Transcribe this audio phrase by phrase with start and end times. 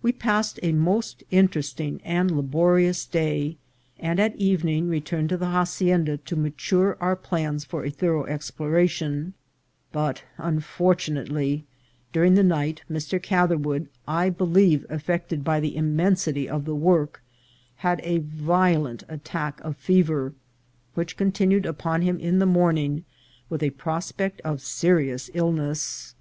[0.00, 3.58] We passed a most interesting and laborious day,
[3.98, 9.34] and at evening returned to the hacienda to mature our plans for a thorough exploration;
[9.92, 11.66] but, unfortunately,
[12.14, 13.22] during the night Mr.
[13.22, 17.22] Catherwood, I believe affected by the immensity of the work,
[17.76, 20.32] had a violent attack of fever,
[20.94, 23.04] which continued upon him in the morning,
[23.50, 26.14] with a pros pect of serious illness.